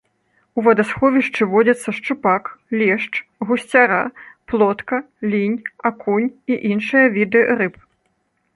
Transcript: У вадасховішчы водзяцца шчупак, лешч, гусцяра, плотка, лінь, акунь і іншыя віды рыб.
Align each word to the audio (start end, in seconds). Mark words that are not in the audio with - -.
У 0.59 0.61
вадасховішчы 0.67 1.45
водзяцца 1.51 1.89
шчупак, 1.97 2.43
лешч, 2.79 3.13
гусцяра, 3.49 4.01
плотка, 4.53 4.95
лінь, 5.33 5.57
акунь 5.93 6.29
і 6.55 6.61
іншыя 6.73 7.05
віды 7.19 7.49
рыб. 7.61 7.75